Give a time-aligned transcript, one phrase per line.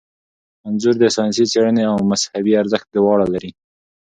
[0.67, 3.51] انځور د ساینسي څیړنې او مذهبي ارزښت دواړه لري.